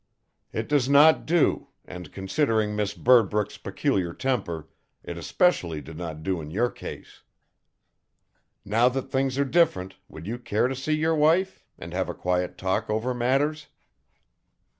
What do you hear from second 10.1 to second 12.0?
you care to see your wife, and